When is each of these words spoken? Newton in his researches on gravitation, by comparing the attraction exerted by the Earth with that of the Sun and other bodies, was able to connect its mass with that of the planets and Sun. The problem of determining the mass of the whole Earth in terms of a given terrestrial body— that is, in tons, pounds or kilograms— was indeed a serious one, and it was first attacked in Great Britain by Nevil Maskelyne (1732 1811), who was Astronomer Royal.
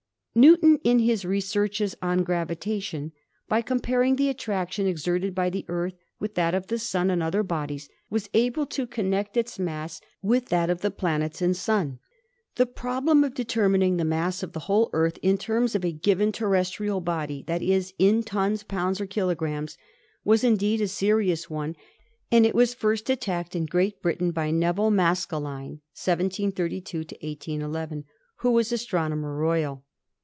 Newton 0.33 0.79
in 0.85 0.99
his 0.99 1.25
researches 1.25 1.93
on 2.01 2.23
gravitation, 2.23 3.11
by 3.49 3.61
comparing 3.61 4.15
the 4.15 4.29
attraction 4.29 4.87
exerted 4.87 5.35
by 5.35 5.49
the 5.49 5.65
Earth 5.67 5.95
with 6.21 6.35
that 6.35 6.55
of 6.55 6.67
the 6.67 6.79
Sun 6.79 7.11
and 7.11 7.21
other 7.21 7.43
bodies, 7.43 7.89
was 8.09 8.29
able 8.33 8.65
to 8.67 8.87
connect 8.87 9.35
its 9.35 9.59
mass 9.59 9.99
with 10.21 10.45
that 10.45 10.69
of 10.69 10.79
the 10.79 10.89
planets 10.89 11.41
and 11.41 11.57
Sun. 11.57 11.99
The 12.55 12.65
problem 12.65 13.25
of 13.25 13.33
determining 13.33 13.97
the 13.97 14.05
mass 14.05 14.41
of 14.41 14.53
the 14.53 14.61
whole 14.61 14.89
Earth 14.93 15.19
in 15.21 15.37
terms 15.37 15.75
of 15.75 15.83
a 15.83 15.91
given 15.91 16.31
terrestrial 16.31 17.01
body— 17.01 17.43
that 17.47 17.61
is, 17.61 17.93
in 17.99 18.23
tons, 18.23 18.63
pounds 18.63 19.01
or 19.01 19.07
kilograms— 19.07 19.77
was 20.23 20.45
indeed 20.45 20.79
a 20.79 20.87
serious 20.87 21.49
one, 21.49 21.75
and 22.31 22.45
it 22.45 22.55
was 22.55 22.73
first 22.73 23.09
attacked 23.09 23.53
in 23.53 23.65
Great 23.65 24.01
Britain 24.01 24.31
by 24.31 24.49
Nevil 24.49 24.91
Maskelyne 24.91 25.81
(1732 25.99 26.99
1811), 26.99 28.05
who 28.37 28.51
was 28.51 28.71
Astronomer 28.71 29.35
Royal. 29.35 29.83